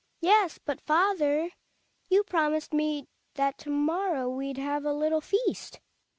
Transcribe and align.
Hed^hg. 0.15 0.19
Yes, 0.21 0.59
but 0.65 0.81
father, 0.81 1.51
you 2.09 2.23
promised 2.23 2.73
me 2.73 3.07
that 3.35 3.59
to 3.59 3.69
morrow 3.69 4.27
we'd 4.27 4.57
have 4.57 4.83
a 4.83 4.93
little 4.93 5.21
feast. 5.21 5.79